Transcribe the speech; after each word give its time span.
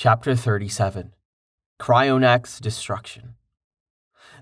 Chapter 0.00 0.36
37 0.36 1.12
Cryonax 1.80 2.60
Destruction. 2.60 3.34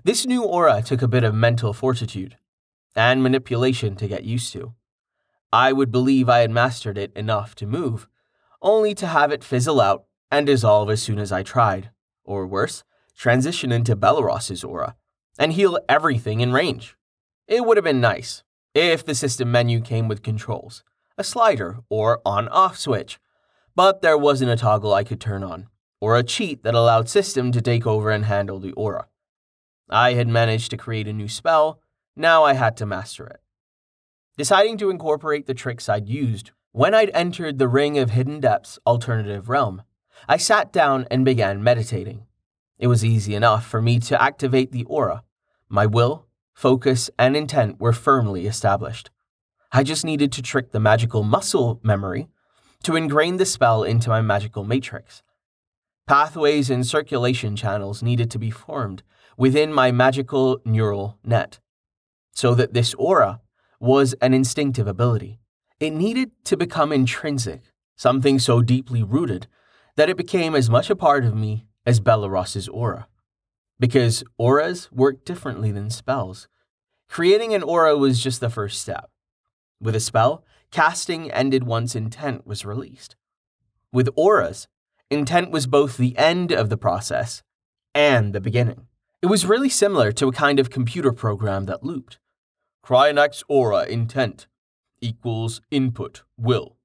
This 0.03 0.23
new 0.23 0.43
aura 0.43 0.83
took 0.83 1.01
a 1.01 1.07
bit 1.07 1.23
of 1.23 1.33
mental 1.33 1.73
fortitude 1.73 2.37
and 2.95 3.23
manipulation 3.23 3.95
to 3.95 4.07
get 4.07 4.23
used 4.23 4.53
to. 4.53 4.75
I 5.51 5.73
would 5.73 5.91
believe 5.91 6.29
I 6.29 6.41
had 6.41 6.51
mastered 6.51 6.95
it 6.95 7.11
enough 7.15 7.55
to 7.55 7.65
move, 7.65 8.07
only 8.61 8.93
to 8.93 9.07
have 9.07 9.31
it 9.31 9.43
fizzle 9.43 9.81
out 9.81 10.05
and 10.29 10.45
dissolve 10.45 10.91
as 10.91 11.01
soon 11.01 11.17
as 11.17 11.31
I 11.31 11.41
tried, 11.41 11.89
or 12.23 12.45
worse, 12.45 12.83
transition 13.17 13.71
into 13.71 13.95
Belleros's 13.95 14.63
aura 14.63 14.95
and 15.39 15.53
heal 15.53 15.79
everything 15.89 16.39
in 16.39 16.53
range. 16.53 16.95
It 17.47 17.65
would 17.65 17.77
have 17.77 17.83
been 17.83 17.99
nice 17.99 18.43
if 18.75 19.03
the 19.03 19.15
system 19.15 19.51
menu 19.51 19.81
came 19.81 20.07
with 20.07 20.21
controls, 20.21 20.83
a 21.17 21.23
slider, 21.23 21.79
or 21.89 22.21
on 22.23 22.47
off 22.49 22.77
switch 22.77 23.17
but 23.77 24.01
there 24.01 24.17
wasn't 24.17 24.49
a 24.49 24.55
toggle 24.55 24.91
I 24.91 25.03
could 25.03 25.21
turn 25.21 25.43
on, 25.43 25.67
or 26.01 26.17
a 26.17 26.23
cheat 26.23 26.63
that 26.63 26.73
allowed 26.73 27.07
system 27.07 27.51
to 27.51 27.61
take 27.61 27.85
over 27.85 28.09
and 28.09 28.25
handle 28.25 28.59
the 28.59 28.71
aura. 28.71 29.05
I 29.87 30.13
had 30.13 30.27
managed 30.27 30.71
to 30.71 30.77
create 30.77 31.07
a 31.07 31.13
new 31.13 31.27
spell, 31.27 31.79
now 32.15 32.43
I 32.43 32.53
had 32.53 32.75
to 32.77 32.87
master 32.87 33.27
it. 33.27 33.39
Deciding 34.35 34.79
to 34.79 34.89
incorporate 34.89 35.45
the 35.45 35.53
tricks 35.53 35.87
I'd 35.87 36.09
used 36.09 36.49
when 36.71 36.95
I'd 36.95 37.11
entered 37.13 37.59
the 37.59 37.67
Ring 37.67 37.99
of 37.99 38.09
Hidden 38.09 38.39
Depths 38.39 38.79
alternative 38.87 39.47
realm, 39.47 39.83
I 40.27 40.37
sat 40.37 40.73
down 40.73 41.05
and 41.11 41.23
began 41.23 41.63
meditating. 41.63 42.25
It 42.79 42.87
was 42.87 43.05
easy 43.05 43.35
enough 43.35 43.63
for 43.63 43.79
me 43.79 43.99
to 43.99 44.19
activate 44.19 44.71
the 44.71 44.85
aura. 44.85 45.23
My 45.69 45.85
will, 45.85 46.25
focus, 46.55 47.11
and 47.19 47.37
intent 47.37 47.79
were 47.79 47.93
firmly 47.93 48.47
established. 48.47 49.11
I 49.71 49.83
just 49.83 50.03
needed 50.03 50.31
to 50.31 50.41
trick 50.41 50.71
the 50.71 50.79
magical 50.79 51.21
muscle 51.21 51.79
memory 51.83 52.27
to 52.83 52.95
ingrain 52.95 53.37
the 53.37 53.45
spell 53.45 53.83
into 53.83 54.09
my 54.09 54.21
magical 54.21 54.63
matrix. 54.63 55.23
Pathways 56.07 56.69
and 56.69 56.85
circulation 56.85 57.55
channels 57.55 58.01
needed 58.01 58.31
to 58.31 58.39
be 58.39 58.49
formed 58.49 59.03
within 59.35 59.73
my 59.73 59.91
magical 59.91 60.59
neural 60.65 61.17
net, 61.23 61.59
so 62.33 62.55
that 62.55 62.73
this 62.73 62.93
aura 62.95 63.41
was 63.79 64.13
an 64.21 64.33
instinctive 64.33 64.87
ability. 64.87 65.39
It 65.79 65.91
needed 65.91 66.31
to 66.45 66.57
become 66.57 66.91
intrinsic, 66.91 67.61
something 67.95 68.39
so 68.39 68.61
deeply 68.61 69.03
rooted 69.03 69.47
that 69.95 70.09
it 70.09 70.17
became 70.17 70.55
as 70.55 70.69
much 70.69 70.89
a 70.89 70.95
part 70.95 71.25
of 71.25 71.35
me 71.35 71.67
as 71.85 71.99
Belleros's 71.99 72.67
aura. 72.67 73.07
Because 73.79 74.23
auras 74.37 74.91
work 74.91 75.23
differently 75.25 75.71
than 75.71 75.89
spells. 75.89 76.47
Creating 77.09 77.53
an 77.53 77.63
aura 77.63 77.95
was 77.95 78.23
just 78.23 78.39
the 78.39 78.49
first 78.49 78.81
step. 78.81 79.09
With 79.79 79.95
a 79.95 79.99
spell, 79.99 80.43
casting 80.71 81.31
ended 81.31 81.63
once 81.63 81.95
intent 81.95 82.45
was 82.45 82.65
released. 82.65 83.15
With 83.91 84.09
auras, 84.15 84.67
intent 85.09 85.51
was 85.51 85.67
both 85.67 85.97
the 85.97 86.17
end 86.17 86.51
of 86.51 86.69
the 86.69 86.77
process 86.77 87.43
and 87.95 88.33
the 88.33 88.41
beginning. 88.41 88.87
It 89.21 89.27
was 89.27 89.45
really 89.45 89.69
similar 89.69 90.11
to 90.11 90.27
a 90.27 90.33
kind 90.33 90.59
of 90.59 90.69
computer 90.69 91.11
program 91.11 91.65
that 91.65 91.83
looped. 91.83 92.19
Cryonax 92.85 93.43
aura 93.47 93.85
intent 93.85 94.47
equals 95.01 95.61
input 95.71 96.23
will. 96.37 96.77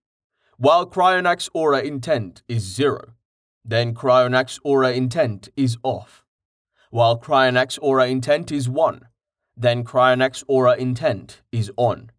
While 0.56 0.86
Cryonax 0.86 1.48
aura 1.52 1.80
intent 1.80 2.42
is 2.48 2.62
zero, 2.62 3.14
then 3.64 3.94
Cryonax 3.94 4.60
aura 4.62 4.92
intent 4.92 5.48
is 5.56 5.76
off. 5.82 6.24
While 6.90 7.18
Cryonax 7.18 7.80
aura 7.82 8.06
intent 8.06 8.52
is 8.52 8.68
one, 8.68 9.08
then 9.56 9.82
Cryonax 9.82 10.44
aura 10.46 10.76
intent 10.76 11.42
is 11.50 11.72
on. 11.76 12.11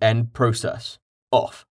End 0.00 0.32
process. 0.32 0.98
Off. 1.30 1.66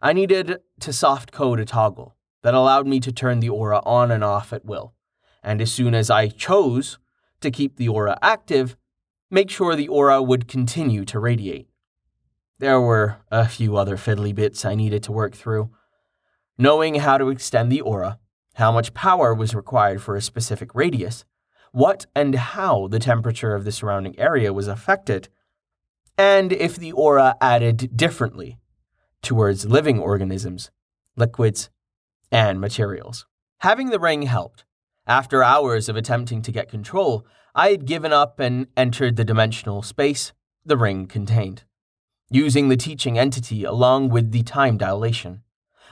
I 0.00 0.12
needed 0.12 0.58
to 0.80 0.92
soft 0.92 1.32
code 1.32 1.60
a 1.60 1.64
toggle 1.64 2.16
that 2.42 2.54
allowed 2.54 2.86
me 2.86 3.00
to 3.00 3.12
turn 3.12 3.40
the 3.40 3.48
aura 3.48 3.80
on 3.84 4.10
and 4.10 4.22
off 4.22 4.52
at 4.52 4.64
will, 4.64 4.94
and 5.42 5.60
as 5.60 5.72
soon 5.72 5.94
as 5.94 6.10
I 6.10 6.28
chose 6.28 6.98
to 7.40 7.50
keep 7.50 7.76
the 7.76 7.88
aura 7.88 8.18
active, 8.22 8.76
make 9.30 9.50
sure 9.50 9.74
the 9.74 9.88
aura 9.88 10.22
would 10.22 10.48
continue 10.48 11.04
to 11.06 11.18
radiate. 11.18 11.68
There 12.58 12.80
were 12.80 13.16
a 13.30 13.48
few 13.48 13.76
other 13.76 13.96
fiddly 13.96 14.34
bits 14.34 14.64
I 14.64 14.74
needed 14.74 15.02
to 15.04 15.12
work 15.12 15.34
through. 15.34 15.70
Knowing 16.56 16.96
how 16.96 17.18
to 17.18 17.28
extend 17.28 17.70
the 17.70 17.80
aura, 17.80 18.18
how 18.54 18.72
much 18.72 18.94
power 18.94 19.34
was 19.34 19.54
required 19.54 20.00
for 20.00 20.16
a 20.16 20.22
specific 20.22 20.74
radius, 20.74 21.24
what 21.72 22.06
and 22.14 22.34
how 22.34 22.86
the 22.88 22.98
temperature 22.98 23.54
of 23.54 23.64
the 23.64 23.72
surrounding 23.72 24.18
area 24.18 24.52
was 24.52 24.68
affected, 24.68 25.28
and 26.18 26.52
if 26.52 26.76
the 26.76 26.92
aura 26.92 27.36
added 27.40 27.96
differently 27.96 28.58
towards 29.22 29.66
living 29.66 29.98
organisms, 29.98 30.70
liquids, 31.16 31.70
and 32.30 32.60
materials. 32.60 33.26
Having 33.58 33.90
the 33.90 33.98
ring 33.98 34.22
helped. 34.22 34.64
After 35.06 35.42
hours 35.42 35.88
of 35.88 35.96
attempting 35.96 36.42
to 36.42 36.52
get 36.52 36.70
control, 36.70 37.26
I 37.54 37.70
had 37.70 37.86
given 37.86 38.12
up 38.12 38.40
and 38.40 38.66
entered 38.76 39.16
the 39.16 39.24
dimensional 39.24 39.82
space 39.82 40.32
the 40.64 40.76
ring 40.76 41.06
contained. 41.06 41.64
Using 42.28 42.68
the 42.68 42.76
teaching 42.76 43.18
entity 43.18 43.64
along 43.64 44.08
with 44.08 44.32
the 44.32 44.42
time 44.42 44.76
dilation, 44.76 45.42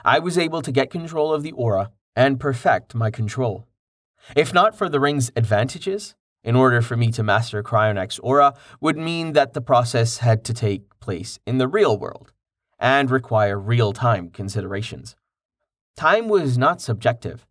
I 0.04 0.18
was 0.18 0.36
able 0.36 0.62
to 0.62 0.72
get 0.72 0.90
control 0.90 1.32
of 1.32 1.42
the 1.42 1.52
aura 1.52 1.92
and 2.16 2.40
perfect 2.40 2.94
my 2.94 3.10
control. 3.10 3.66
If 4.36 4.52
not 4.52 4.76
for 4.76 4.88
the 4.88 5.00
ring's 5.00 5.30
advantages, 5.36 6.14
in 6.44 6.55
order 6.55 6.82
for 6.82 6.97
me 6.97 7.10
to 7.10 7.22
master 7.22 7.62
Cryonax 7.62 8.21
Aura 8.22 8.55
would 8.81 8.97
mean 8.97 9.32
that 9.32 9.55
the 9.55 9.62
process 9.62 10.19
had 10.19 10.44
to 10.44 10.55
take 10.55 11.00
place 11.00 11.38
in 11.47 11.59
the 11.59 11.66
real 11.66 11.99
world 11.99 12.32
and 12.78 13.10
require 13.10 13.59
real 13.59 13.93
time 13.93 14.28
considerations. 14.28 15.16
Time 15.97 16.28
was 16.28 16.59
not 16.59 16.82
subjective. 16.82 17.47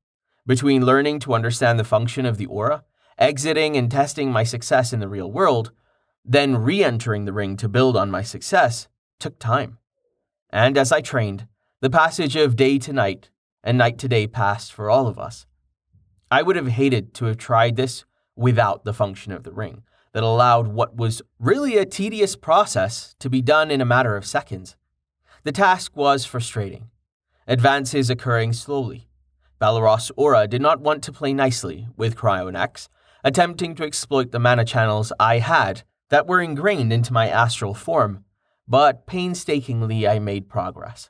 Between 0.45 0.85
learning 0.85 1.19
to 1.21 1.33
understand 1.33 1.79
the 1.79 1.83
function 1.85 2.25
of 2.25 2.37
the 2.37 2.45
aura, 2.45 2.83
exiting 3.17 3.75
and 3.77 3.89
testing 3.89 4.31
my 4.31 4.43
success 4.43 4.93
in 4.93 4.99
the 4.99 5.07
real 5.07 5.31
world, 5.31 5.71
then 6.25 6.57
re 6.57 6.83
entering 6.83 7.25
the 7.25 7.33
ring 7.33 7.57
to 7.57 7.69
build 7.69 7.97
on 7.97 8.11
my 8.11 8.21
success, 8.21 8.87
took 9.19 9.39
time. 9.39 9.77
And 10.49 10.77
as 10.77 10.91
I 10.91 11.01
trained, 11.01 11.47
the 11.81 11.89
passage 11.89 12.35
of 12.35 12.55
day 12.55 12.77
to 12.79 12.93
night 12.93 13.29
and 13.63 13.77
night 13.77 13.97
to 13.99 14.07
day 14.07 14.27
passed 14.27 14.73
for 14.73 14.89
all 14.89 15.07
of 15.07 15.17
us. 15.17 15.45
I 16.29 16.41
would 16.41 16.55
have 16.55 16.67
hated 16.67 17.13
to 17.15 17.25
have 17.25 17.37
tried 17.37 17.75
this 17.75 18.05
without 18.35 18.83
the 18.83 18.93
function 18.93 19.31
of 19.31 19.43
the 19.43 19.51
ring 19.51 19.83
that 20.13 20.23
allowed 20.23 20.67
what 20.67 20.95
was 20.95 21.21
really 21.39 21.77
a 21.77 21.85
tedious 21.85 22.35
process 22.35 23.15
to 23.19 23.29
be 23.29 23.41
done 23.41 23.71
in 23.71 23.81
a 23.81 23.85
matter 23.85 24.15
of 24.15 24.25
seconds. 24.25 24.75
The 25.43 25.51
task 25.51 25.95
was 25.95 26.25
frustrating, 26.25 26.89
advances 27.47 28.09
occurring 28.09 28.53
slowly. 28.53 29.07
Belleros 29.59 30.11
Aura 30.15 30.47
did 30.47 30.61
not 30.61 30.81
want 30.81 31.03
to 31.03 31.11
play 31.11 31.33
nicely 31.33 31.87
with 31.97 32.15
Cryonax, 32.15 32.87
attempting 33.23 33.75
to 33.75 33.83
exploit 33.83 34.31
the 34.31 34.39
mana 34.39 34.65
channels 34.65 35.11
I 35.19 35.39
had 35.39 35.83
that 36.09 36.27
were 36.27 36.41
ingrained 36.41 36.93
into 36.93 37.13
my 37.13 37.27
astral 37.27 37.73
form, 37.73 38.25
but 38.67 39.07
painstakingly 39.07 40.07
I 40.07 40.19
made 40.19 40.49
progress. 40.49 41.09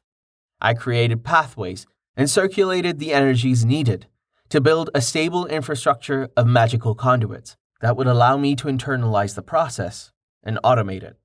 I 0.61 0.73
created 0.73 1.25
pathways 1.25 1.85
and 2.16 2.29
circulated 2.29 3.00
the 3.00 3.13
energies 3.13 3.66
needed 3.66 4.07
to 4.53 4.62
build 4.62 4.91
a 4.94 5.02
stable 5.02 5.47
infrastructure 5.47 6.30
of 6.38 6.46
magical 6.46 6.94
conduits 6.94 7.58
that 7.81 7.97
would 7.97 8.06
allow 8.06 8.38
me 8.38 8.56
to 8.56 8.68
internalize 8.68 9.34
the 9.34 9.41
process 9.41 10.12
and 10.44 10.59
automate 10.64 11.02
it. 11.02 11.18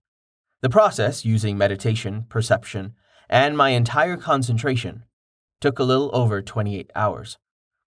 The 0.62 0.70
process, 0.70 1.26
using 1.26 1.58
meditation, 1.58 2.24
perception, 2.30 2.94
and 3.28 3.54
my 3.54 3.68
entire 3.68 4.16
concentration, 4.16 5.04
took 5.60 5.78
a 5.78 5.84
little 5.84 6.10
over 6.14 6.40
28 6.40 6.90
hours. 6.94 7.36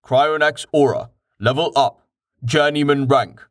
Cryonax 0.06 0.68
Aura, 0.72 1.10
level 1.40 1.72
up, 1.76 2.08
journeyman 2.46 3.08
rank. 3.08 3.42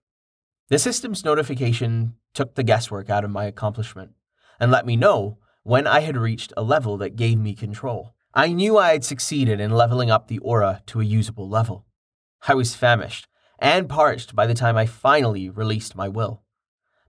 The 0.69 0.79
system's 0.79 1.25
notification 1.25 2.15
took 2.35 2.55
the 2.55 2.63
guesswork 2.63 3.11
out 3.11 3.25
of 3.25 3.33
my 3.33 3.47
accomplishment 3.47 4.13
and 4.61 4.71
let 4.71 4.87
me 4.87 4.95
know 4.95 5.39
when 5.65 5.89
I 5.89 6.03
had 6.03 6.17
reached 6.17 6.53
a 6.57 6.63
level 6.63 6.97
that 6.99 7.17
gave 7.17 7.41
me 7.41 7.53
control. 7.53 8.15
I 8.33 8.53
knew 8.53 8.79
I 8.79 8.93
had 8.93 9.05
succeeded 9.05 9.59
in 9.59 9.73
leveling 9.73 10.09
up 10.09 10.29
the 10.29 10.39
aura 10.39 10.83
to 10.87 11.01
a 11.01 11.05
usable 11.05 11.49
level. 11.49 11.85
I 12.47 12.55
was 12.55 12.77
famished 12.77 13.27
and 13.59 13.89
parched 13.89 14.37
by 14.37 14.47
the 14.47 14.55
time 14.55 14.77
I 14.77 14.87
finally 14.87 15.51
released 15.51 15.97
my 15.97 16.09
will. 16.09 16.43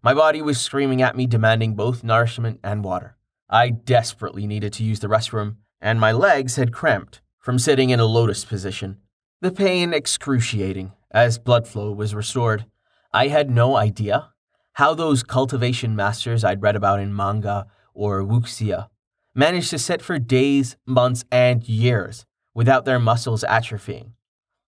My 0.02 0.16
body 0.16 0.42
was 0.42 0.60
screaming 0.60 1.00
at 1.04 1.16
me, 1.16 1.28
demanding 1.28 1.76
both 1.76 2.04
nourishment 2.04 2.60
and 2.64 2.84
water. 2.84 3.18
I 3.52 3.70
desperately 3.70 4.48
needed 4.48 4.74
to 4.74 4.84
use 4.84 5.00
the 5.00 5.08
restroom, 5.08 5.58
and 5.80 6.00
my 6.00 6.12
legs 6.12 6.56
had 6.56 6.74
cramped 6.74 7.22
from 7.38 7.60
sitting 7.60 7.92
in 7.92 8.00
a 8.00 8.06
lotus 8.06 8.44
position. 8.44 8.98
The 9.42 9.52
pain 9.52 9.94
excruciating 9.94 10.94
as 11.12 11.38
blood 11.38 11.68
flow 11.68 11.92
was 11.92 12.16
restored. 12.16 12.66
I 13.14 13.28
had 13.28 13.52
no 13.52 13.76
idea 13.76 14.30
how 14.74 14.96
those 14.96 15.22
cultivation 15.22 15.96
masters 15.96 16.44
I'd 16.44 16.64
read 16.64 16.76
about 16.76 17.00
in 17.00 17.16
manga 17.16 17.68
or 17.94 18.24
wuxia 18.24 18.88
managed 19.34 19.70
to 19.70 19.80
sit 19.80 20.02
for 20.02 20.20
days, 20.20 20.78
months, 20.86 21.24
and 21.32 21.68
years 21.68 22.26
without 22.54 22.86
their 22.86 23.00
muscles 23.00 23.46
atrophying. 23.48 24.12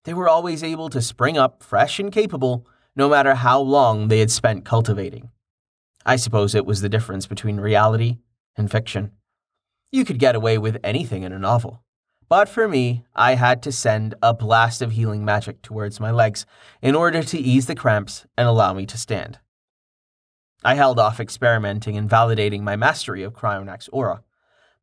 They 0.06 0.13
were 0.13 0.30
always 0.30 0.63
able 0.63 0.89
to 0.89 1.01
spring 1.01 1.38
up 1.38 1.63
fresh 1.63 2.00
and 2.00 2.12
capable, 2.12 2.68
no 2.95 3.10
matter 3.10 3.36
how 3.36 3.60
long 3.60 4.07
they 4.07 4.19
had 4.19 4.31
spent 4.31 4.65
cultivating. 4.65 5.30
I 6.06 6.18
suppose 6.18 6.54
it 6.54 6.65
was 6.65 6.81
the 6.81 6.89
difference 6.89 7.27
between 7.27 7.60
reality 7.60 8.19
and 8.57 8.69
fiction. 8.69 9.12
You 9.92 10.06
could 10.06 10.19
get 10.19 10.36
away 10.36 10.57
with 10.57 10.77
anything 10.83 11.24
in 11.24 11.31
a 11.31 11.39
novel, 11.39 11.83
But 12.30 12.50
for 12.50 12.68
me, 12.68 13.06
I 13.15 13.36
had 13.36 13.62
to 13.62 13.71
send 13.71 14.15
a 14.24 14.33
blast 14.33 14.81
of 14.81 14.94
healing 14.94 15.24
magic 15.24 15.62
towards 15.62 16.00
my 16.00 16.10
legs 16.10 16.48
in 16.81 16.95
order 16.95 17.21
to 17.21 17.38
ease 17.38 17.68
the 17.68 17.75
cramps 17.75 18.25
and 18.36 18.48
allow 18.48 18.74
me 18.74 18.86
to 18.88 18.98
stand. 18.98 19.38
I 20.63 20.74
held 20.75 20.98
off 20.98 21.19
experimenting 21.19 21.95
and 21.95 22.10
validating 22.10 22.62
my 22.62 22.75
mastery 22.75 23.21
of 23.21 23.33
Cryonax 23.33 23.88
aura. 23.92 24.24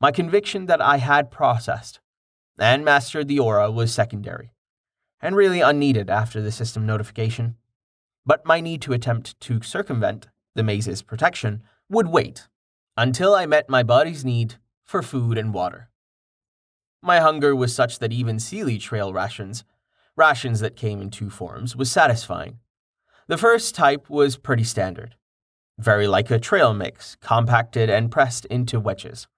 My 0.00 0.10
conviction 0.10 0.64
that 0.64 0.80
I 0.80 0.96
had 0.96 1.30
processed 1.30 2.00
and 2.58 2.84
mastered 2.84 3.28
the 3.28 3.38
aura 3.38 3.70
was 3.70 3.92
secondary, 3.92 4.54
and 5.20 5.36
really 5.36 5.60
unneeded 5.60 6.08
after 6.08 6.40
the 6.40 6.50
system 6.50 6.86
notification. 6.86 7.56
But 8.24 8.46
my 8.46 8.60
need 8.60 8.80
to 8.82 8.94
attempt 8.94 9.38
to 9.40 9.60
circumvent 9.60 10.28
the 10.54 10.62
maze's 10.62 11.02
protection 11.02 11.62
would 11.90 12.06
wait 12.06 12.48
until 12.96 13.34
I 13.34 13.44
met 13.44 13.68
my 13.68 13.82
body's 13.82 14.24
need 14.24 14.54
for 14.84 15.02
food 15.02 15.36
and 15.36 15.52
water. 15.52 15.90
My 17.02 17.20
hunger 17.20 17.54
was 17.54 17.74
such 17.74 17.98
that 17.98 18.12
even 18.12 18.38
Sealy 18.38 18.78
Trail 18.78 19.12
rations, 19.12 19.64
rations 20.16 20.60
that 20.60 20.76
came 20.76 21.02
in 21.02 21.10
two 21.10 21.28
forms, 21.28 21.76
was 21.76 21.90
satisfying. 21.90 22.58
The 23.26 23.38
first 23.38 23.74
type 23.74 24.08
was 24.08 24.36
pretty 24.36 24.64
standard, 24.64 25.14
very 25.78 26.06
like 26.06 26.30
a 26.30 26.38
trail 26.38 26.72
mix, 26.72 27.16
compacted 27.20 27.90
and 27.90 28.10
pressed 28.10 28.46
into 28.46 28.80
wedges. 28.80 29.28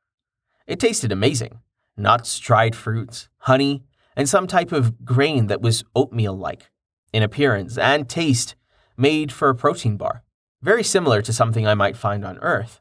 It 0.67 0.81
tasted 0.81 1.13
amazing 1.13 1.61
nuts, 1.97 2.39
dried 2.39 2.75
fruits, 2.75 3.29
honey, 3.39 3.85
and 4.17 4.29
some 4.29 4.47
type 4.47 4.73
of 4.73 5.05
grain 5.05 5.47
that 5.47 5.61
was 5.61 5.85
oatmeal 5.95 6.37
like 6.37 6.71
in 7.13 7.23
appearance 7.23 7.77
and 7.77 8.09
taste, 8.09 8.55
made 8.97 9.31
for 9.31 9.49
a 9.49 9.55
protein 9.55 9.97
bar, 9.97 10.23
very 10.63 10.83
similar 10.83 11.21
to 11.23 11.33
something 11.33 11.67
I 11.67 11.75
might 11.75 11.97
find 11.97 12.25
on 12.25 12.39
Earth. 12.39 12.81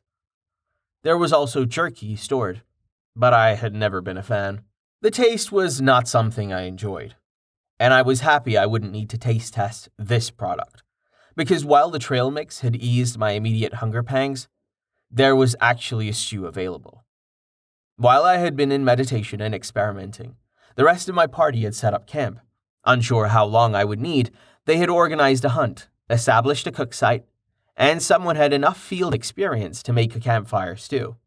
There 1.04 1.18
was 1.18 1.33
also 1.33 1.66
jerky 1.66 2.16
stored, 2.16 2.62
but 3.16 3.33
I 3.33 3.56
had 3.56 3.74
never 3.74 4.01
been 4.01 4.18
a 4.18 4.24
fan. 4.24 4.62
The 5.01 5.12
taste 5.12 5.51
was 5.51 5.81
not 5.81 6.07
something 6.07 6.54
I 6.54 6.62
enjoyed, 6.62 7.16
and 7.80 7.94
I 7.94 8.01
was 8.04 8.22
happy 8.22 8.57
I 8.57 8.66
wouldn't 8.66 8.92
need 8.92 9.10
to 9.10 9.18
taste 9.18 9.56
test 9.56 9.89
this 9.98 10.30
product, 10.30 10.84
because 11.36 11.66
while 11.66 11.89
the 11.89 12.00
trail 12.00 12.31
mix 12.31 12.60
had 12.60 12.75
eased 12.75 13.18
my 13.18 13.31
immediate 13.31 13.75
hunger 13.75 14.04
pangs, 14.04 14.48
there 15.10 15.36
was 15.36 15.56
actually 15.60 16.07
a 16.07 16.13
stew 16.13 16.45
available. 16.45 17.04
While 18.01 18.24
I 18.24 18.38
had 18.38 18.56
been 18.56 18.71
in 18.71 18.83
meditation 18.83 19.42
and 19.42 19.53
experimenting, 19.53 20.36
the 20.75 20.83
rest 20.83 21.07
of 21.07 21.13
my 21.13 21.27
party 21.27 21.62
had 21.62 21.75
set 21.75 21.94
up 21.94 22.07
camp. 22.07 22.39
Unsure 22.83 23.27
how 23.27 23.45
long 23.45 23.75
I 23.75 23.86
would 23.86 24.00
need, 24.00 24.31
they 24.65 24.77
had 24.77 24.89
organized 24.89 25.45
a 25.45 25.50
hunt, 25.50 25.88
established 26.09 26.65
a 26.65 26.71
cook 26.71 26.95
site, 26.95 27.25
and 27.77 28.01
someone 28.01 28.38
had 28.38 28.53
enough 28.53 28.81
field 28.81 29.13
experience 29.13 29.83
to 29.83 29.94
make 29.94 30.15
a 30.15 30.19
campfire 30.19 30.75
stew. 30.75 31.18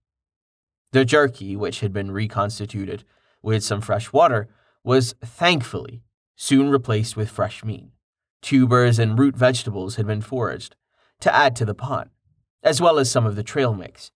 The 0.90 1.04
jerky, 1.04 1.54
which 1.54 1.78
had 1.78 1.92
been 1.92 2.10
reconstituted, 2.10 3.04
with 3.40 3.62
some 3.62 3.80
fresh 3.80 4.12
water 4.12 4.48
was 4.82 5.14
thankfully 5.24 6.02
soon 6.34 6.70
replaced 6.70 7.16
with 7.16 7.30
fresh 7.30 7.62
meat. 7.62 7.86
Tubers 8.42 8.98
and 8.98 9.16
root 9.16 9.36
vegetables 9.36 9.94
had 9.94 10.08
been 10.08 10.22
foraged 10.22 10.74
to 11.20 11.32
add 11.32 11.54
to 11.54 11.64
the 11.64 11.72
pot, 11.72 12.08
as 12.64 12.80
well 12.80 12.98
as 12.98 13.08
some 13.08 13.26
of 13.26 13.36
the 13.36 13.44
trail 13.44 13.74
mix. 13.74 14.10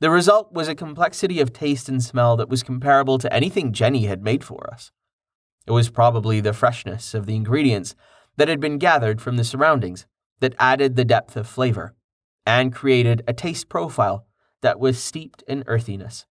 The 0.00 0.10
result 0.10 0.52
was 0.52 0.68
a 0.68 0.74
complexity 0.74 1.40
of 1.40 1.52
taste 1.52 1.88
and 1.88 2.02
smell 2.02 2.36
that 2.36 2.48
was 2.48 2.62
comparable 2.62 3.18
to 3.18 3.32
anything 3.32 3.72
Jenny 3.72 4.06
had 4.06 4.22
made 4.22 4.44
for 4.44 4.68
us. 4.72 4.90
It 5.66 5.72
was 5.72 5.88
probably 5.88 6.40
the 6.40 6.52
freshness 6.52 7.14
of 7.14 7.26
the 7.26 7.34
ingredients 7.34 7.94
that 8.36 8.48
had 8.48 8.60
been 8.60 8.78
gathered 8.78 9.20
from 9.20 9.36
the 9.36 9.44
surroundings 9.44 10.06
that 10.40 10.54
added 10.58 10.96
the 10.96 11.04
depth 11.04 11.36
of 11.36 11.46
flavor 11.46 11.94
and 12.44 12.74
created 12.74 13.22
a 13.26 13.32
taste 13.32 13.68
profile 13.68 14.26
that 14.60 14.78
was 14.78 15.02
steeped 15.02 15.42
in 15.48 15.64
earthiness. 15.66 16.26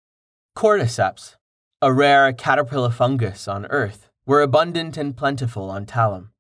Cordyceps 0.57 1.37
a 1.85 1.93
rare 1.93 2.33
caterpillar 2.33 2.89
fungus 2.89 3.47
on 3.47 3.67
Earth, 3.67 4.09
were 4.25 4.41
abundant 4.41 4.97
and 4.97 5.15
plentiful 5.15 5.69
on 5.69 5.85
Talum. 5.85 6.31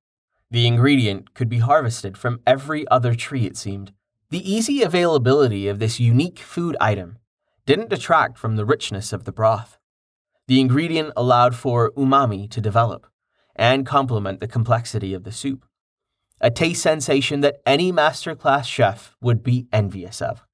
The 0.50 0.66
ingredient 0.66 1.34
could 1.34 1.50
be 1.50 1.58
harvested 1.58 2.16
from 2.16 2.40
every 2.46 2.88
other 2.88 3.14
tree, 3.14 3.44
it 3.44 3.54
seemed. 3.54 3.92
The 4.34 4.52
easy 4.52 4.82
availability 4.82 5.68
of 5.68 5.78
this 5.78 6.00
unique 6.00 6.40
food 6.40 6.76
item 6.80 7.18
didn't 7.66 7.88
detract 7.88 8.36
from 8.36 8.56
the 8.56 8.64
richness 8.64 9.12
of 9.12 9.22
the 9.22 9.30
broth. 9.30 9.78
The 10.48 10.58
ingredient 10.58 11.12
allowed 11.16 11.54
for 11.54 11.92
umami 11.92 12.50
to 12.50 12.60
develop 12.60 13.06
and 13.54 13.86
complement 13.86 14.40
the 14.40 14.48
complexity 14.48 15.14
of 15.14 15.22
the 15.22 15.30
soup, 15.30 15.64
a 16.40 16.50
taste 16.50 16.82
sensation 16.82 17.42
that 17.42 17.60
any 17.64 17.92
masterclass 17.92 18.64
chef 18.64 19.14
would 19.20 19.44
be 19.44 19.68
envious 19.72 20.20
of. 20.20 20.44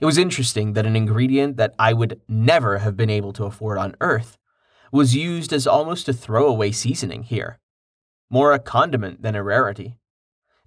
It 0.00 0.06
was 0.06 0.16
interesting 0.16 0.72
that 0.72 0.86
an 0.86 0.96
ingredient 0.96 1.58
that 1.58 1.74
I 1.78 1.92
would 1.92 2.22
never 2.26 2.78
have 2.78 2.96
been 2.96 3.10
able 3.10 3.34
to 3.34 3.44
afford 3.44 3.76
on 3.76 3.96
Earth 4.00 4.38
was 4.90 5.14
used 5.14 5.52
as 5.52 5.66
almost 5.66 6.08
a 6.08 6.14
throwaway 6.14 6.70
seasoning 6.70 7.24
here, 7.24 7.58
more 8.30 8.54
a 8.54 8.58
condiment 8.58 9.20
than 9.20 9.34
a 9.34 9.44
rarity. 9.44 9.97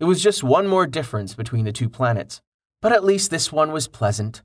It 0.01 0.05
was 0.05 0.23
just 0.23 0.43
one 0.43 0.65
more 0.65 0.87
difference 0.87 1.35
between 1.35 1.63
the 1.63 1.71
two 1.71 1.87
planets, 1.87 2.41
but 2.81 2.91
at 2.91 3.03
least 3.03 3.29
this 3.29 3.51
one 3.51 3.71
was 3.71 3.87
pleasant. 3.87 4.41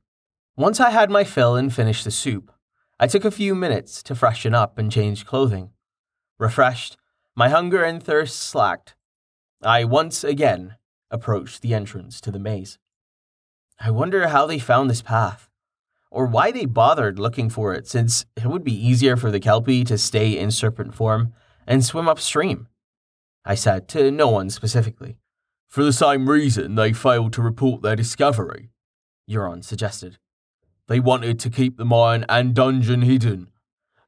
Once 0.55 0.81
I 0.81 0.91
had 0.91 1.11
my 1.11 1.25
fill 1.25 1.57
and 1.57 1.73
finished 1.73 2.05
the 2.05 2.11
soup, 2.11 2.53
I 3.01 3.07
took 3.07 3.25
a 3.25 3.31
few 3.31 3.55
minutes 3.55 4.03
to 4.03 4.15
freshen 4.15 4.55
up 4.55 4.77
and 4.77 4.93
change 4.93 5.25
clothing. 5.25 5.71
Refreshed, 6.39 6.99
my 7.35 7.49
hunger 7.49 7.83
and 7.83 8.03
thirst 8.03 8.39
slacked. 8.39 8.97
I 9.63 9.85
once 9.85 10.25
again 10.25 10.77
approached 11.11 11.63
the 11.63 11.73
entrance 11.73 12.21
to 12.21 12.31
the 12.31 12.39
maze. 12.39 12.79
I 13.81 13.91
wonder 13.91 14.29
how 14.29 14.45
they 14.45 14.59
found 14.59 14.91
this 14.91 15.01
path, 15.01 15.49
or 16.11 16.27
why 16.27 16.51
they 16.51 16.67
bothered 16.67 17.19
looking 17.19 17.49
for 17.49 17.73
it, 17.73 17.89
since 17.89 18.27
it 18.37 18.45
would 18.45 18.63
be 18.63 18.87
easier 18.87 19.17
for 19.17 19.31
the 19.31 19.41
Kelpie 19.41 19.85
to 19.85 19.97
stay 19.97 20.39
in 20.39 20.51
serpent 20.51 20.95
form 20.95 21.33
and 21.67 21.83
swim 21.83 22.11
upstream. 22.11 22.69
I 23.43 23.55
said 23.55 23.89
to 23.89 24.11
no 24.11 24.29
one 24.29 24.51
specifically. 24.51 25.17
For 25.69 25.85
the 25.85 25.93
same 25.93 26.29
reason 26.29 26.75
they 26.75 26.93
failed 26.93 27.33
to 27.35 27.43
report 27.43 27.83
their 27.83 27.97
discovery, 27.97 28.71
Euron 29.29 29.65
suggested. 29.65 30.19
They 30.89 31.01
wanted 31.01 31.39
to 31.41 31.51
keep 31.51 31.77
the 31.77 31.85
mine 31.85 32.25
and 32.29 32.55
dungeon 32.55 33.03
hidden, 33.03 33.49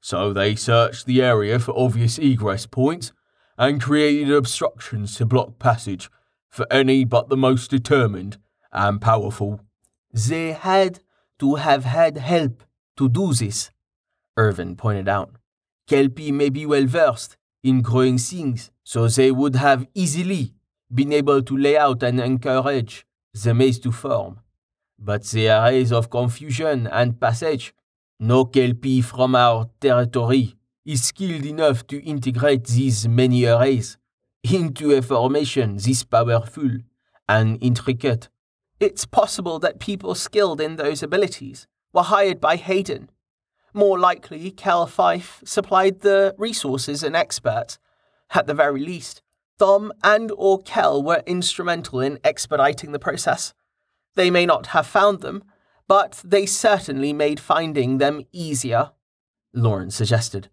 so 0.01 0.33
they 0.33 0.55
searched 0.55 1.07
the 1.07 1.23
area 1.23 1.59
for 1.59 1.77
obvious 1.77 2.19
egress 2.19 2.67
points 2.67 3.13
and 3.59 3.83
created 3.83 4.33
obstructions 4.33 5.17
to 5.17 5.27
block 5.27 5.59
passage 5.59 6.09
for 6.49 6.67
any 6.73 7.05
but 7.05 7.29
the 7.29 7.37
most 7.37 7.71
determined 7.71 8.39
and 8.73 9.01
powerful. 9.01 9.61
They 10.13 10.53
had 10.53 11.01
to 11.41 11.57
have 11.57 11.85
had 11.85 12.19
help 12.19 12.63
to 12.97 13.09
do 13.09 13.33
this, 13.35 13.71
Irvin 14.37 14.77
pointed 14.77 15.09
out. 15.09 15.37
Kelpie 15.87 16.33
may 16.33 16.49
be 16.49 16.67
well 16.67 16.87
versed 16.87 17.37
in 17.63 17.83
growing 17.83 18.19
things, 18.19 18.71
so 18.85 19.09
they 19.09 19.31
would 19.31 19.57
have 19.57 19.87
easily 19.95 20.55
been 20.93 21.13
able 21.13 21.43
to 21.43 21.57
lay 21.57 21.77
out 21.77 22.03
and 22.03 22.21
encourage 22.21 23.07
the 23.35 23.55
maze 23.55 23.79
to 23.81 23.93
form. 23.93 24.41
But 24.99 25.25
the 25.25 25.49
areas 25.49 25.93
of 25.93 26.11
confusion 26.11 26.87
and 26.87 27.21
passage, 27.21 27.75
no 28.19 28.45
Kelpie 28.45 29.03
from 29.03 29.35
our 29.35 29.71
territory 29.81 30.55
is 30.85 31.05
skilled 31.05 31.45
enough 31.45 31.87
to 31.87 32.03
integrate 32.05 32.65
these 32.65 33.07
many 33.07 33.45
arrays 33.45 33.99
into 34.43 34.93
a 34.93 35.03
formation 35.03 35.77
this 35.77 36.03
powerful 36.03 36.71
and 37.29 37.59
intricate. 37.63 38.29
It's 38.81 39.05
possible 39.05 39.59
that 39.59 39.81
people 39.81 40.15
skilled 40.15 40.61
in 40.61 40.77
those 40.77 41.03
abilities 41.03 41.67
were 41.93 42.05
hired 42.05 42.41
by 42.41 42.57
Hayden. 42.57 43.11
More 43.75 43.99
likely, 43.99 44.51
Kel 44.51 44.87
Fife 44.87 45.43
supplied 45.45 46.01
the 46.01 46.35
resources 46.39 47.03
and 47.03 47.15
experts. 47.15 47.79
At 48.31 48.47
the 48.47 48.55
very 48.55 48.85
least, 48.85 49.23
Dom 49.59 49.93
and 50.05 50.31
or 50.37 50.63
Kel 50.63 51.03
were 51.03 51.23
instrumental 51.27 52.01
in 52.01 52.19
expediting 52.23 52.93
the 52.93 52.99
process. 52.99 53.55
They 54.15 54.31
may 54.31 54.47
not 54.47 54.69
have 54.69 54.87
found 54.87 55.21
them, 55.21 55.45
but 55.87 56.21
they 56.25 56.47
certainly 56.47 57.13
made 57.13 57.41
finding 57.41 57.99
them 57.99 58.23
easier, 58.33 58.93
Lauren 59.53 59.91
suggested. 59.91 60.49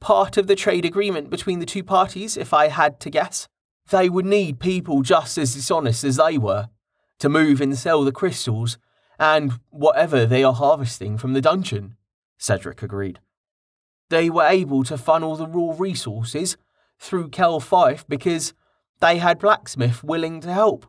Part 0.00 0.36
of 0.36 0.46
the 0.46 0.56
trade 0.56 0.84
agreement 0.84 1.30
between 1.30 1.60
the 1.60 1.66
two 1.66 1.82
parties, 1.82 2.36
if 2.36 2.52
I 2.52 2.68
had 2.68 3.00
to 3.00 3.10
guess. 3.10 3.48
They 3.90 4.08
would 4.08 4.26
need 4.26 4.60
people 4.60 5.02
just 5.02 5.36
as 5.36 5.54
dishonest 5.54 6.04
as 6.04 6.16
they 6.16 6.38
were 6.38 6.68
to 7.18 7.28
move 7.28 7.60
and 7.60 7.76
sell 7.76 8.04
the 8.04 8.12
crystals 8.12 8.78
and 9.18 9.60
whatever 9.70 10.26
they 10.26 10.42
are 10.42 10.52
harvesting 10.52 11.18
from 11.18 11.32
the 11.32 11.40
dungeon, 11.40 11.96
Cedric 12.38 12.82
agreed. 12.82 13.20
They 14.10 14.28
were 14.28 14.46
able 14.46 14.84
to 14.84 14.98
funnel 14.98 15.36
the 15.36 15.46
raw 15.46 15.74
resources 15.78 16.56
through 16.98 17.28
Kel 17.28 17.60
Fife 17.60 18.04
because 18.08 18.54
they 19.00 19.18
had 19.18 19.38
blacksmith 19.38 20.02
willing 20.02 20.40
to 20.40 20.52
help. 20.52 20.86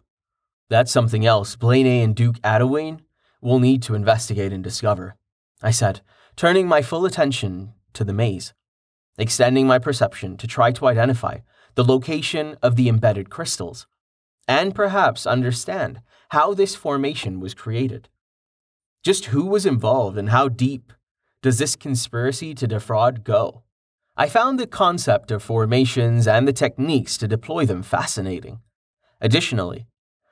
That's 0.70 0.92
something 0.92 1.26
else 1.26 1.56
Blaney 1.56 2.02
and 2.02 2.16
Duke 2.16 2.40
Adowayne 2.42 3.02
will 3.42 3.60
need 3.60 3.84
to 3.84 3.96
investigate 3.96 4.52
and 4.52 4.64
discover, 4.64 5.16
I 5.62 5.72
said, 5.72 6.02
turning 6.36 6.68
my 6.68 6.82
full 6.82 7.06
attention 7.06 7.74
to 7.94 8.04
the 8.04 8.14
maze, 8.14 8.54
extending 9.18 9.68
my 9.68 9.80
perception 9.80 10.38
to 10.38 10.48
try 10.48 10.72
to 10.72 10.88
identify 10.88 11.40
the 11.76 11.84
location 11.84 12.58
of 12.62 12.76
the 12.76 12.90
embedded 12.90 13.30
crystals, 13.30 13.86
and 14.48 14.74
perhaps 14.74 15.28
understand 15.28 16.02
how 16.30 16.54
this 16.54 16.76
formation 16.76 17.40
was 17.40 17.54
created. 17.54 18.10
Just 19.04 19.26
who 19.26 19.46
was 19.46 19.66
involved 19.66 20.18
and 20.18 20.30
how 20.30 20.48
deep 20.48 20.92
does 21.44 21.60
this 21.60 21.76
conspiracy 21.76 22.56
to 22.56 22.66
defraud 22.66 23.24
go? 23.24 23.65
I 24.18 24.30
found 24.30 24.58
the 24.58 24.66
concept 24.66 25.30
of 25.30 25.44
formations 25.44 26.26
and 26.26 26.48
the 26.48 26.54
techniques 26.54 27.18
to 27.18 27.28
deploy 27.28 27.66
them 27.66 27.84
fascinating. 27.84 28.62
Additionally, 29.20 29.88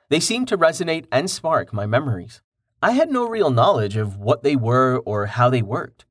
they 0.08 0.20
seemed 0.20 0.48
to 0.48 0.56
resonate 0.56 1.04
and 1.12 1.28
spark 1.28 1.70
my 1.70 1.84
memories. 1.84 2.40
I 2.80 2.92
had 2.92 3.10
no 3.10 3.28
real 3.28 3.50
knowledge 3.50 3.96
of 3.96 4.16
what 4.16 4.42
they 4.42 4.56
were 4.56 5.02
or 5.04 5.26
how 5.26 5.50
they 5.50 5.60
worked, 5.60 6.06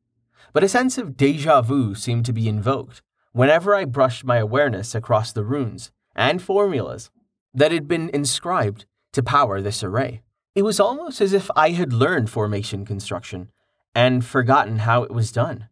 but 0.53 0.63
a 0.63 0.70
sense 0.70 1.00
of 1.00 1.18
deja 1.18 1.62
vu 1.62 1.96
seemed 1.96 2.25
to 2.25 2.34
be 2.34 2.48
invoked 2.48 3.01
whenever 3.32 3.74
I 3.74 3.86
brushed 3.86 4.24
my 4.24 4.38
awareness 4.38 4.94
across 4.94 5.32
the 5.32 5.44
runes 5.44 5.92
and 6.15 6.44
formulas 6.44 7.10
that 7.56 7.72
had 7.72 7.88
been 7.88 8.12
inscribed 8.13 8.86
to 9.13 9.24
power 9.24 9.62
this 9.62 9.84
array. 9.84 10.22
It 10.53 10.62
was 10.62 10.80
almost 10.80 11.22
as 11.22 11.34
if 11.34 11.50
I 11.56 11.72
had 11.72 11.92
learned 11.92 12.30
formation 12.30 12.86
construction 12.86 13.50
and 13.96 14.24
forgotten 14.24 14.80
how 14.80 15.01
it 15.01 15.12
was 15.12 15.32
done. 15.32 15.70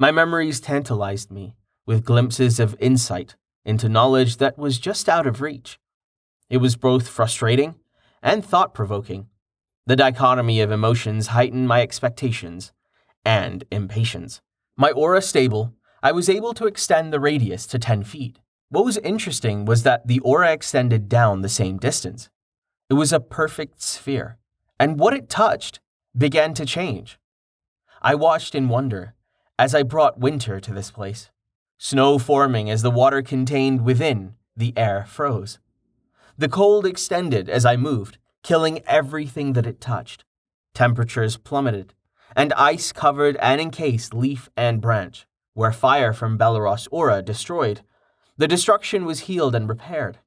My 0.00 0.12
memories 0.12 0.60
tantalized 0.60 1.32
me 1.32 1.56
with 1.84 2.04
glimpses 2.04 2.60
of 2.60 2.76
insight 2.78 3.34
into 3.64 3.88
knowledge 3.88 4.36
that 4.36 4.56
was 4.56 4.78
just 4.78 5.08
out 5.08 5.26
of 5.26 5.40
reach. 5.40 5.80
It 6.48 6.58
was 6.58 6.76
both 6.76 7.08
frustrating 7.08 7.74
and 8.22 8.44
thought 8.44 8.74
provoking. 8.74 9.26
The 9.86 9.96
dichotomy 9.96 10.60
of 10.60 10.70
emotions 10.70 11.28
heightened 11.28 11.66
my 11.66 11.82
expectations 11.82 12.72
and 13.24 13.64
impatience. 13.72 14.40
My 14.76 14.92
aura 14.92 15.20
stable, 15.20 15.74
I 16.00 16.12
was 16.12 16.28
able 16.28 16.54
to 16.54 16.66
extend 16.66 17.12
the 17.12 17.18
radius 17.18 17.66
to 17.66 17.78
10 17.80 18.04
feet. 18.04 18.38
What 18.68 18.84
was 18.84 18.98
interesting 18.98 19.64
was 19.64 19.82
that 19.82 20.06
the 20.06 20.20
aura 20.20 20.52
extended 20.52 21.08
down 21.08 21.40
the 21.40 21.48
same 21.48 21.76
distance. 21.76 22.30
It 22.88 22.94
was 22.94 23.12
a 23.12 23.18
perfect 23.18 23.82
sphere, 23.82 24.38
and 24.78 25.00
what 25.00 25.12
it 25.12 25.28
touched 25.28 25.80
began 26.16 26.54
to 26.54 26.64
change. 26.64 27.18
I 28.00 28.14
watched 28.14 28.54
in 28.54 28.68
wonder 28.68 29.14
as 29.58 29.74
I 29.74 29.82
brought 29.82 30.20
winter 30.20 30.60
to 30.60 30.72
this 30.72 30.90
place, 30.90 31.30
snow 31.78 32.18
forming 32.18 32.70
as 32.70 32.82
the 32.82 32.90
water 32.90 33.22
contained 33.22 33.84
within 33.84 34.34
the 34.56 34.72
air 34.76 35.04
froze. 35.08 35.58
The 36.36 36.48
cold 36.48 36.86
extended 36.86 37.48
as 37.48 37.64
I 37.64 37.76
moved, 37.76 38.18
killing 38.42 38.80
everything 38.86 39.54
that 39.54 39.66
it 39.66 39.80
touched. 39.80 40.24
Temperatures 40.74 41.36
plummeted, 41.36 41.94
and 42.36 42.52
ice 42.52 42.92
covered 42.92 43.36
and 43.36 43.60
encased 43.60 44.14
leaf 44.14 44.48
and 44.56 44.80
branch, 44.80 45.26
where 45.54 45.72
fire 45.72 46.12
from 46.12 46.38
Belleros 46.38 46.86
aura 46.92 47.22
destroyed. 47.22 47.80
The 48.36 48.46
destruction 48.46 49.04
was 49.04 49.20
healed 49.20 49.56
and 49.56 49.68
repaired. 49.68 50.18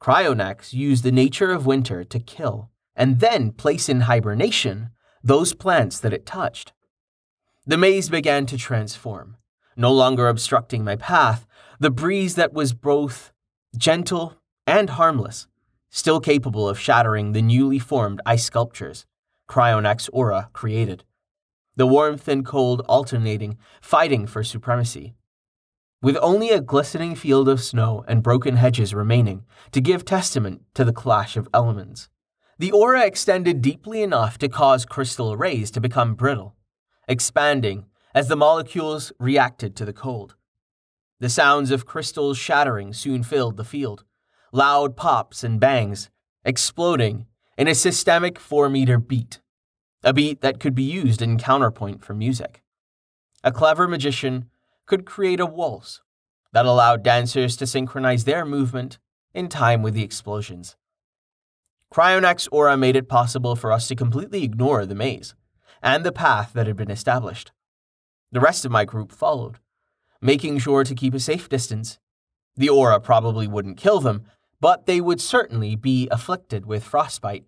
Cryonax 0.00 0.72
used 0.72 1.04
the 1.04 1.12
nature 1.12 1.50
of 1.50 1.66
winter 1.66 2.04
to 2.04 2.20
kill 2.20 2.70
and 2.96 3.20
then 3.20 3.52
place 3.52 3.88
in 3.88 4.02
hibernation 4.02 4.90
those 5.22 5.54
plants 5.54 5.98
that 6.00 6.12
it 6.12 6.26
touched. 6.26 6.72
The 7.66 7.76
maze 7.76 8.08
began 8.08 8.46
to 8.46 8.56
transform, 8.56 9.36
no 9.76 9.92
longer 9.92 10.28
obstructing 10.28 10.82
my 10.82 10.96
path, 10.96 11.46
the 11.78 11.90
breeze 11.90 12.34
that 12.34 12.52
was 12.52 12.72
both 12.72 13.32
gentle 13.76 14.36
and 14.66 14.90
harmless, 14.90 15.46
still 15.90 16.20
capable 16.20 16.68
of 16.68 16.78
shattering 16.78 17.32
the 17.32 17.42
newly 17.42 17.78
formed 17.78 18.20
ice 18.24 18.44
sculptures 18.44 19.06
Cryonax 19.50 20.08
aura 20.12 20.48
created. 20.52 21.02
The 21.74 21.86
warmth 21.86 22.28
and 22.28 22.46
cold 22.46 22.82
alternating, 22.88 23.58
fighting 23.82 24.28
for 24.28 24.44
supremacy. 24.44 25.14
With 26.00 26.16
only 26.22 26.50
a 26.50 26.60
glistening 26.60 27.16
field 27.16 27.48
of 27.48 27.60
snow 27.60 28.04
and 28.06 28.22
broken 28.22 28.56
hedges 28.56 28.94
remaining 28.94 29.44
to 29.72 29.80
give 29.80 30.04
testament 30.04 30.62
to 30.74 30.84
the 30.84 30.92
clash 30.92 31.36
of 31.36 31.48
elements. 31.52 32.08
The 32.60 32.70
aura 32.70 33.04
extended 33.04 33.60
deeply 33.60 34.02
enough 34.02 34.38
to 34.38 34.48
cause 34.48 34.84
crystal 34.84 35.36
rays 35.36 35.72
to 35.72 35.80
become 35.80 36.14
brittle, 36.14 36.54
expanding 37.10 37.86
as 38.14 38.28
the 38.28 38.36
molecules 38.36 39.12
reacted 39.18 39.74
to 39.74 39.84
the 39.84 39.92
cold. 39.92 40.36
The 41.18 41.28
sounds 41.28 41.72
of 41.72 41.84
crystals 41.84 42.38
shattering 42.38 42.92
soon 42.92 43.24
filled 43.24 43.56
the 43.56 43.64
field, 43.64 44.04
loud 44.52 44.96
pops 44.96 45.42
and 45.42 45.58
bangs, 45.58 46.08
exploding 46.44 47.26
in 47.58 47.66
a 47.66 47.74
systemic 47.74 48.38
four 48.38 48.68
meter 48.68 48.96
beat, 48.96 49.40
a 50.04 50.12
beat 50.12 50.40
that 50.40 50.60
could 50.60 50.74
be 50.74 50.84
used 50.84 51.20
in 51.20 51.36
counterpoint 51.36 52.04
for 52.04 52.14
music. 52.14 52.62
A 53.42 53.50
clever 53.50 53.88
magician 53.88 54.48
could 54.86 55.04
create 55.04 55.40
a 55.40 55.46
waltz 55.46 56.00
that 56.52 56.64
allowed 56.64 57.02
dancers 57.02 57.56
to 57.56 57.66
synchronize 57.66 58.22
their 58.22 58.44
movement 58.44 58.98
in 59.34 59.48
time 59.48 59.82
with 59.82 59.94
the 59.94 60.04
explosions. 60.04 60.76
Cryonax 61.92 62.46
aura 62.52 62.76
made 62.76 62.94
it 62.94 63.08
possible 63.08 63.56
for 63.56 63.72
us 63.72 63.88
to 63.88 63.96
completely 63.96 64.44
ignore 64.44 64.86
the 64.86 64.94
maze 64.94 65.34
and 65.82 66.04
the 66.04 66.12
path 66.12 66.52
that 66.54 66.66
had 66.66 66.76
been 66.76 66.90
established. 66.90 67.52
The 68.32 68.40
rest 68.40 68.64
of 68.64 68.70
my 68.70 68.84
group 68.84 69.12
followed, 69.12 69.58
making 70.20 70.58
sure 70.58 70.84
to 70.84 70.94
keep 70.94 71.14
a 71.14 71.20
safe 71.20 71.48
distance. 71.48 71.98
The 72.56 72.68
aura 72.68 73.00
probably 73.00 73.48
wouldn't 73.48 73.76
kill 73.76 74.00
them, 74.00 74.24
but 74.60 74.86
they 74.86 75.00
would 75.00 75.20
certainly 75.20 75.74
be 75.76 76.08
afflicted 76.10 76.66
with 76.66 76.84
frostbite, 76.84 77.44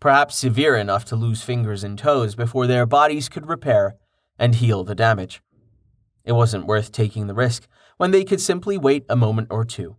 perhaps 0.00 0.36
severe 0.36 0.76
enough 0.76 1.04
to 1.06 1.16
lose 1.16 1.42
fingers 1.42 1.82
and 1.82 1.98
toes 1.98 2.34
before 2.34 2.66
their 2.66 2.86
bodies 2.86 3.28
could 3.28 3.48
repair 3.48 3.96
and 4.38 4.56
heal 4.56 4.84
the 4.84 4.94
damage. 4.94 5.42
It 6.24 6.32
wasn't 6.32 6.66
worth 6.66 6.92
taking 6.92 7.26
the 7.26 7.34
risk 7.34 7.66
when 7.96 8.10
they 8.10 8.24
could 8.24 8.40
simply 8.40 8.78
wait 8.78 9.04
a 9.08 9.16
moment 9.16 9.48
or 9.50 9.64
two, 9.64 9.96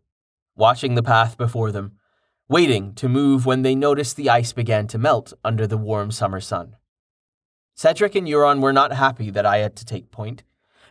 watching 0.56 0.96
the 0.96 1.04
path 1.04 1.38
before 1.38 1.72
them, 1.72 1.94
waiting 2.48 2.94
to 2.96 3.10
move 3.10 3.46
when 3.46 3.62
they 3.62 3.76
noticed 3.76 4.16
the 4.16 4.30
ice 4.30 4.54
began 4.54 4.88
to 4.88 4.98
melt 4.98 5.34
under 5.44 5.68
the 5.68 5.78
warm 5.78 6.12
summer 6.12 6.40
sun. 6.40 6.76
Cedric 7.76 8.16
and 8.16 8.26
Euron 8.26 8.62
were 8.62 8.74
not 8.74 8.94
happy 8.94 9.30
that 9.30 9.46
I 9.46 9.58
had 9.58 9.76
to 9.76 9.86
take 9.86 10.10
point, 10.10 10.44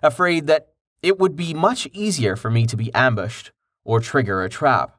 afraid 0.02 0.46
that 0.46 0.68
it 1.02 1.18
would 1.18 1.34
be 1.34 1.54
much 1.54 1.88
easier 1.92 2.36
for 2.36 2.50
me 2.50 2.66
to 2.66 2.76
be 2.76 2.94
ambushed 2.94 3.52
or 3.84 4.00
trigger 4.00 4.42
a 4.42 4.50
trap. 4.50 4.96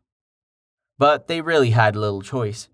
But 0.98 1.28
they 1.28 1.42
really 1.42 1.72
had 1.72 1.96
little 1.96 2.22
choice. 2.22 2.70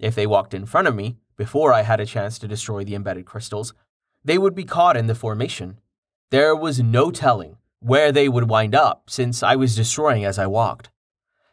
If 0.00 0.14
they 0.14 0.26
walked 0.26 0.54
in 0.54 0.66
front 0.66 0.88
of 0.88 0.94
me 0.94 1.18
before 1.36 1.72
I 1.72 1.82
had 1.82 2.00
a 2.00 2.06
chance 2.06 2.38
to 2.40 2.48
destroy 2.48 2.84
the 2.84 2.96
embedded 2.96 3.26
crystals, 3.26 3.74
they 4.24 4.38
would 4.38 4.54
be 4.54 4.64
caught 4.64 4.96
in 4.96 5.06
the 5.06 5.14
formation. 5.14 5.78
There 6.30 6.54
was 6.54 6.80
no 6.80 7.10
telling 7.10 7.58
where 7.80 8.10
they 8.10 8.28
would 8.28 8.50
wind 8.50 8.74
up 8.74 9.08
since 9.08 9.42
I 9.42 9.54
was 9.54 9.76
destroying 9.76 10.24
as 10.24 10.38
I 10.38 10.46
walked. 10.46 10.90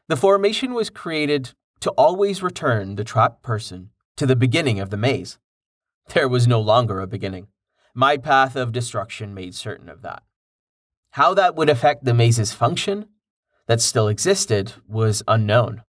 The 0.07 0.15
formation 0.17 0.73
was 0.73 0.89
created 0.89 1.51
to 1.81 1.91
always 1.91 2.41
return 2.41 2.95
the 2.95 3.03
trapped 3.03 3.43
person 3.43 3.91
to 4.17 4.25
the 4.25 4.35
beginning 4.35 4.79
of 4.79 4.89
the 4.89 4.97
maze. 4.97 5.37
There 6.13 6.27
was 6.27 6.47
no 6.47 6.61
longer 6.61 7.01
a 7.01 7.07
beginning. 7.07 7.47
My 7.93 8.17
path 8.17 8.55
of 8.55 8.71
destruction 8.71 9.33
made 9.33 9.55
certain 9.55 9.89
of 9.89 10.01
that. 10.01 10.23
How 11.11 11.33
that 11.33 11.55
would 11.55 11.69
affect 11.69 12.05
the 12.05 12.13
maze's 12.13 12.53
function 12.53 13.07
that 13.67 13.81
still 13.81 14.07
existed 14.07 14.73
was 14.87 15.23
unknown. 15.27 15.83